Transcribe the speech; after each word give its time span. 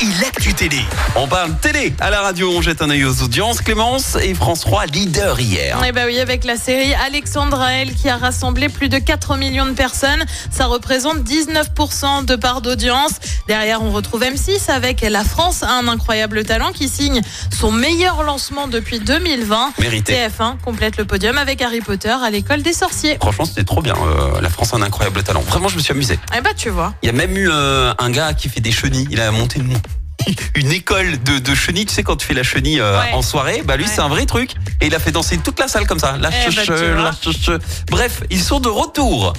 et 0.00 0.20
l'actu 0.22 0.54
télé. 0.54 0.80
On 1.16 1.26
parle 1.28 1.56
télé 1.60 1.94
à 2.00 2.10
la 2.10 2.20
radio, 2.20 2.50
on 2.54 2.62
jette 2.62 2.82
un 2.82 2.90
œil 2.90 3.04
aux 3.04 3.22
audiences. 3.22 3.60
Clémence 3.60 4.16
et 4.22 4.34
France 4.34 4.60
3 4.60 4.86
leader 4.86 5.40
hier. 5.40 5.78
Eh 5.86 5.92
bah 5.92 6.02
oui, 6.06 6.18
avec 6.18 6.44
la 6.44 6.56
série 6.56 6.94
Alexandra 7.06 7.72
L 7.74 7.94
qui 7.94 8.08
a 8.08 8.16
rassemblé 8.16 8.68
plus 8.68 8.88
de 8.88 8.98
4 8.98 9.36
millions 9.36 9.66
de 9.66 9.72
personnes. 9.72 10.24
Ça 10.50 10.66
représente 10.66 11.18
19% 11.18 12.24
de 12.24 12.36
part 12.36 12.60
d'audience. 12.62 13.12
Derrière, 13.48 13.82
on 13.82 13.90
retrouve 13.92 14.22
M6 14.22 14.70
avec 14.70 15.00
La 15.02 15.24
France 15.24 15.62
a 15.62 15.70
un 15.72 15.88
incroyable 15.88 16.44
talent 16.44 16.72
qui 16.72 16.88
signe 16.88 17.20
son 17.58 17.70
meilleur 17.72 18.22
lancement 18.22 18.66
depuis 18.68 19.00
2020. 19.00 19.72
Mérité. 19.78 20.14
TF1 20.14 20.58
complète 20.64 20.96
le 20.96 21.04
podium 21.04 21.38
avec 21.38 21.62
Harry 21.62 21.80
Potter 21.80 22.10
à 22.22 22.30
l'école 22.30 22.62
des 22.62 22.72
sorciers. 22.72 23.16
Franchement, 23.20 23.44
c'était 23.44 23.64
trop 23.64 23.82
bien. 23.82 23.94
euh, 23.94 24.40
la 24.40 24.50
France 24.50 24.72
a 24.74 24.76
un 24.76 24.82
incroyable 24.82 25.22
talent. 25.22 25.40
Vraiment, 25.40 25.68
je 25.68 25.76
me 25.76 25.80
suis 25.82 25.92
amusé. 25.92 26.18
Eh 26.36 26.40
bah 26.40 26.50
tu 26.56 26.70
vois. 26.70 26.94
Il 27.02 27.06
y 27.06 27.10
a 27.10 27.12
même 27.12 27.36
eu 27.36 27.48
euh, 27.50 27.92
un 27.98 28.10
gars 28.10 28.32
qui 28.34 28.48
fait 28.48 28.60
des 28.60 28.72
chenilles. 28.72 29.06
Il 29.10 29.20
a 29.20 29.30
monté 29.30 29.58
une, 29.58 29.65
une 30.54 30.72
école 30.72 31.22
de, 31.22 31.38
de 31.38 31.54
chenilles. 31.54 31.86
Tu 31.86 31.94
sais, 31.94 32.02
quand 32.02 32.16
tu 32.16 32.26
fais 32.26 32.34
la 32.34 32.42
chenille 32.42 32.80
euh, 32.80 32.98
Ouais. 33.00 33.12
en 33.12 33.22
soirée, 33.22 33.62
bah 33.64 33.76
lui, 33.76 33.84
Ouais. 33.84 33.90
c'est 33.94 34.00
un 34.00 34.08
vrai 34.08 34.26
truc. 34.26 34.52
Et 34.80 34.86
il 34.86 34.94
a 34.94 34.98
fait 34.98 35.12
danser 35.12 35.38
toute 35.38 35.58
la 35.60 35.68
salle 35.68 35.86
comme 35.86 35.98
ça. 35.98 36.16
La 36.18 36.30
Eh 36.30 36.54
bah, 36.54 36.62
la. 36.68 37.58
Bref, 37.90 38.22
ils 38.30 38.42
sont 38.42 38.60
de 38.60 38.68
retour. 38.68 39.32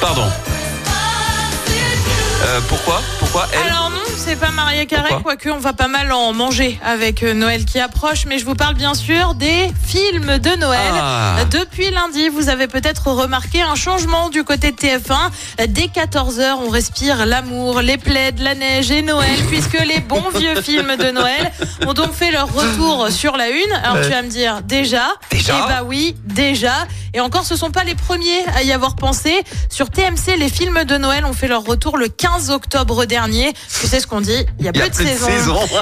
Pardon. 0.00 0.26
Euh, 2.44 2.60
pourquoi? 2.68 3.02
Pourquoi 3.30 3.46
elle 3.52 3.70
Alors 3.70 3.90
non, 3.90 3.96
c'est 4.16 4.36
pas 4.36 4.50
Maria 4.50 4.86
Carré, 4.86 5.14
quoique 5.22 5.50
on 5.50 5.58
va 5.58 5.74
pas 5.74 5.88
mal 5.88 6.10
en 6.12 6.32
manger 6.32 6.78
avec 6.84 7.22
euh, 7.22 7.34
Noël 7.34 7.64
qui 7.66 7.78
approche, 7.78 8.24
mais 8.26 8.38
je 8.38 8.46
vous 8.46 8.54
parle 8.54 8.74
bien 8.74 8.94
sûr 8.94 9.34
des 9.34 9.70
films 9.86 10.38
de 10.38 10.56
Noël. 10.56 10.92
Ah. 10.94 11.36
Depuis 11.50 11.90
lundi, 11.90 12.30
vous 12.30 12.48
avez 12.48 12.68
peut-être 12.68 13.08
remarqué 13.08 13.60
un 13.60 13.74
changement 13.74 14.30
du 14.30 14.44
côté 14.44 14.70
de 14.72 14.76
TF1. 14.76 15.66
Dès 15.68 15.86
14h, 15.88 16.54
on 16.64 16.70
respire 16.70 17.26
l'amour, 17.26 17.82
les 17.82 17.98
plaids, 17.98 18.32
la 18.38 18.54
neige 18.54 18.90
et 18.90 19.02
Noël, 19.02 19.36
puisque 19.48 19.78
les 19.84 20.00
bons 20.00 20.30
vieux 20.34 20.60
films 20.62 20.96
de 20.96 21.10
Noël 21.10 21.52
ont 21.86 21.92
donc 21.92 22.12
fait 22.14 22.30
leur 22.30 22.50
retour 22.50 23.08
sur 23.10 23.36
la 23.36 23.50
une. 23.50 23.72
Alors 23.84 23.96
Ouais. 23.96 24.04
tu 24.04 24.10
vas 24.10 24.22
me 24.22 24.28
dire, 24.28 24.62
déjà? 24.62 25.06
Déjà? 25.30 25.54
Eh 25.64 25.68
bah 25.68 25.82
oui, 25.84 26.16
déjà. 26.24 26.72
Et 27.14 27.20
encore, 27.20 27.44
ce 27.44 27.56
sont 27.56 27.70
pas 27.70 27.84
les 27.84 27.94
premiers 27.94 28.44
à 28.54 28.62
y 28.62 28.72
avoir 28.72 28.94
pensé. 28.96 29.42
Sur 29.70 29.90
TMC, 29.90 30.36
les 30.38 30.48
films 30.48 30.84
de 30.84 30.96
Noël 30.96 31.24
ont 31.26 31.32
fait 31.32 31.48
leur 31.48 31.64
retour 31.64 31.96
le 31.98 32.08
15 32.08 32.50
octobre 32.50 33.04
dernier. 33.04 33.17
Tu 33.80 33.86
sais 33.86 34.00
ce 34.00 34.06
qu'on 34.06 34.20
dit 34.20 34.44
Il 34.58 34.64
y 34.64 34.68
a 34.68 34.70
a 34.70 34.72
peu 34.72 34.88
de 34.88 34.94
saison. 34.94 35.28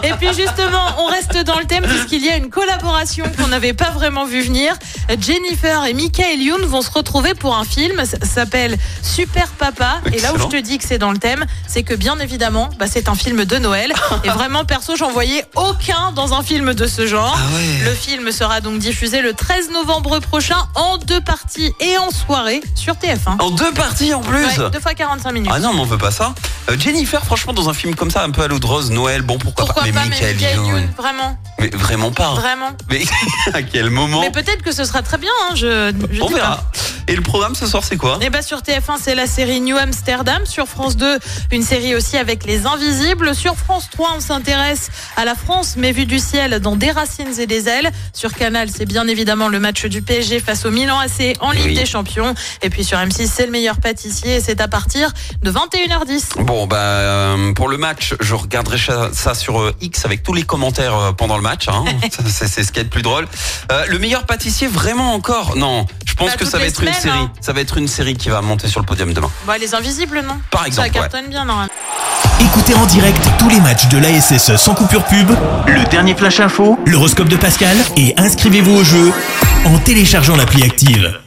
Et 0.02 0.12
puis 0.12 0.28
justement, 0.28 0.86
on 0.98 1.06
reste 1.06 1.36
dans 1.44 1.58
le 1.58 1.64
thème 1.66 1.84
puisqu'il 1.84 2.24
y 2.24 2.30
a 2.30 2.36
une 2.36 2.50
collaboration 2.50 3.24
qu'on 3.36 3.48
n'avait 3.48 3.72
pas 3.72 3.90
vraiment 3.90 4.24
vu 4.24 4.42
venir. 4.42 4.74
Jennifer 5.20 5.84
et 5.86 5.94
Michael 5.94 6.40
Youn 6.40 6.62
vont 6.62 6.82
se 6.82 6.90
retrouver 6.90 7.34
pour 7.34 7.56
un 7.56 7.64
film. 7.64 8.04
Ça 8.04 8.18
s'appelle 8.26 8.76
Super 9.02 9.48
Papa. 9.48 10.00
Et 10.12 10.20
là 10.20 10.32
où 10.34 10.38
je 10.38 10.46
te 10.46 10.60
dis 10.60 10.78
que 10.78 10.84
c'est 10.84 10.98
dans 10.98 11.12
le 11.12 11.18
thème, 11.18 11.44
c'est 11.66 11.82
que 11.82 11.94
bien 11.94 12.18
évidemment, 12.18 12.70
bah, 12.78 12.86
c'est 12.90 13.08
un 13.08 13.14
film 13.14 13.44
de 13.44 13.56
Noël. 13.58 13.92
Et 14.24 14.28
vraiment, 14.28 14.64
perso, 14.64 14.96
j'en 14.96 15.10
voyais 15.10 15.44
aucun 15.54 16.12
dans 16.12 16.34
un 16.34 16.42
film 16.42 16.74
de 16.74 16.86
ce 16.86 17.06
genre. 17.06 17.38
Ah 17.38 17.56
ouais. 17.56 17.84
Le 17.84 17.94
film 17.94 18.30
sera 18.32 18.60
donc 18.60 18.78
diffusé 18.78 19.20
le 19.22 19.32
13 19.32 19.70
novembre 19.70 20.18
prochain 20.20 20.58
en 20.74 20.98
deux 20.98 21.20
parties 21.20 21.72
et 21.80 21.98
en 21.98 22.10
soirée 22.10 22.62
sur 22.74 22.94
TF1. 22.94 23.40
En 23.40 23.50
deux 23.50 23.72
parties 23.72 24.14
en 24.14 24.20
plus. 24.20 24.44
Ouais, 24.44 24.70
deux 24.70 24.80
fois 24.80 24.94
45 24.94 25.32
minutes. 25.32 25.50
Ah 25.52 25.58
non, 25.58 25.72
mais 25.74 25.80
on 25.80 25.84
veut 25.84 25.98
pas 25.98 26.10
ça. 26.10 26.34
Euh, 26.70 26.76
Jennifer, 26.78 27.24
franchement, 27.26 27.52
dans 27.52 27.68
un 27.68 27.74
film 27.74 27.94
comme 27.94 28.10
ça, 28.10 28.22
un 28.24 28.30
peu 28.30 28.42
à 28.42 28.48
l'eau 28.48 28.58
de 28.58 28.66
rose, 28.66 28.90
Noël, 28.90 29.22
bon, 29.22 29.36
pourquoi, 29.38 29.66
Pourquoi 29.66 29.82
pas. 29.84 29.90
pas, 29.92 30.00
mais 30.04 30.08
Michael 30.10 30.36
Michael 30.36 30.56
Youn. 30.56 30.66
Youn, 30.68 30.88
vraiment, 30.96 31.36
Mais 31.58 31.68
vraiment 31.74 32.10
pas. 32.12 32.34
vraiment. 32.34 32.70
Mais 32.88 33.02
à 33.52 33.62
quel 33.62 33.90
moment 33.90 34.20
Mais 34.20 34.30
peut-être 34.30 34.62
que 34.62 34.72
ce 34.72 34.84
sera 34.84 35.02
très 35.02 35.18
bien, 35.18 35.30
hein, 35.50 35.54
je, 35.54 35.92
je 36.10 36.22
On 36.22 36.28
verra. 36.28 36.56
pas. 36.56 36.70
Et 37.08 37.14
le 37.14 37.22
programme 37.22 37.54
ce 37.54 37.66
soir, 37.66 37.84
c'est 37.84 37.96
quoi? 37.96 38.18
Et 38.20 38.30
bah 38.30 38.42
sur 38.42 38.58
TF1, 38.58 38.96
c'est 39.00 39.14
la 39.14 39.26
série 39.28 39.60
New 39.60 39.76
Amsterdam. 39.76 40.44
Sur 40.44 40.66
France 40.66 40.96
2, 40.96 41.18
une 41.52 41.62
série 41.62 41.94
aussi 41.94 42.16
avec 42.16 42.44
les 42.44 42.66
Invisibles. 42.66 43.34
Sur 43.34 43.54
France 43.56 43.88
3, 43.92 44.14
on 44.16 44.20
s'intéresse 44.20 44.88
à 45.16 45.24
la 45.24 45.36
France, 45.36 45.74
mais 45.76 45.92
vue 45.92 46.06
du 46.06 46.18
ciel 46.18 46.58
dans 46.58 46.74
Des 46.74 46.90
racines 46.90 47.38
et 47.38 47.46
des 47.46 47.68
ailes. 47.68 47.90
Sur 48.12 48.32
Canal, 48.32 48.68
c'est 48.76 48.86
bien 48.86 49.06
évidemment 49.06 49.48
le 49.48 49.60
match 49.60 49.84
du 49.86 50.02
PSG 50.02 50.40
face 50.40 50.64
au 50.64 50.70
Milan 50.72 50.98
AC 50.98 51.36
en 51.40 51.52
Ligue 51.52 51.66
Oui. 51.66 51.74
des 51.74 51.86
Champions. 51.86 52.34
Et 52.62 52.70
puis 52.70 52.82
sur 52.82 52.98
M6, 52.98 53.28
c'est 53.32 53.46
le 53.46 53.52
meilleur 53.52 53.76
pâtissier. 53.80 54.36
Et 54.36 54.40
c'est 54.40 54.60
à 54.60 54.66
partir 54.68 55.12
de 55.42 55.50
21h10. 55.52 56.42
Bon, 56.42 56.66
bah, 56.66 56.76
euh, 56.76 57.52
pour 57.52 57.68
le 57.68 57.76
match, 57.76 58.14
je 58.20 58.34
regarderai 58.34 58.78
ça, 59.12 59.34
sur 59.34 59.60
euh, 59.60 59.72
X 59.80 60.04
avec 60.04 60.24
tous 60.24 60.32
les 60.34 60.42
commentaires 60.42 60.96
euh, 60.98 61.12
pendant 61.12 61.36
le 61.36 61.42
match. 61.42 61.68
Hein. 61.68 61.84
C'est 62.28 62.64
ce 62.64 62.72
qui 62.72 62.80
est 62.80 62.84
le 62.84 62.88
plus 62.88 63.02
drôle. 63.02 63.26
Le 63.88 63.98
meilleur 63.98 64.24
pâtissier, 64.26 64.66
vraiment 64.66 65.14
encore? 65.14 65.56
Non, 65.56 65.86
pense 66.16 66.30
Bah, 66.30 66.36
que 66.36 66.44
ça 66.44 66.58
va 66.58 66.64
être 66.66 66.82
une 66.82 66.92
série. 66.92 67.18
hein. 67.18 67.30
Ça 67.40 67.52
va 67.52 67.60
être 67.60 67.76
une 67.78 67.88
série 67.88 68.14
qui 68.14 68.28
va 68.28 68.40
monter 68.42 68.68
sur 68.68 68.80
le 68.80 68.86
podium 68.86 69.12
demain. 69.12 69.30
Bah, 69.46 69.58
les 69.58 69.74
Invisibles, 69.74 70.22
non 70.26 70.34
Par 70.50 70.66
exemple, 70.66 70.88
Ça 70.88 70.92
cartonne 70.94 71.26
bien, 71.28 71.44
normalement. 71.44 71.72
Écoutez 72.40 72.74
en 72.74 72.84
direct 72.86 73.22
tous 73.38 73.48
les 73.48 73.60
matchs 73.60 73.86
de 73.88 73.98
l'ASSE 73.98 74.56
sans 74.56 74.74
coupure 74.74 75.04
pub, 75.04 75.30
Le 75.66 75.84
dernier 75.90 76.14
flash 76.14 76.40
info 76.40 76.78
l'horoscope 76.86 77.28
de 77.28 77.36
Pascal 77.36 77.76
et 77.96 78.14
inscrivez-vous 78.18 78.72
au 78.76 78.84
jeu 78.84 79.12
en 79.64 79.78
téléchargeant 79.78 80.36
l'appli 80.36 80.62
active. 80.62 81.18